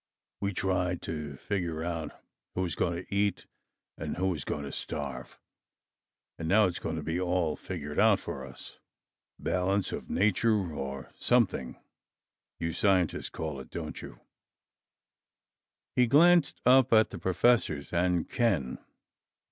[0.39, 2.11] We tried to figure out
[2.55, 3.45] who was going to eat
[3.99, 5.39] and who was going to starve,
[6.39, 8.79] and now it's going to be all figured out for us.
[9.37, 11.77] "Balance of nature, or something,
[12.59, 14.19] you scientists call it, don't you?"
[15.95, 18.79] He glanced up at the professors and Ken.